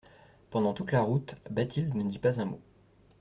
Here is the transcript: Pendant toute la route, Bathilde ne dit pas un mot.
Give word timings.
Pendant 0.49 0.73
toute 0.73 0.93
la 0.93 1.01
route, 1.03 1.35
Bathilde 1.51 1.93
ne 1.93 2.01
dit 2.09 2.17
pas 2.17 2.41
un 2.41 2.45
mot. 2.45 2.61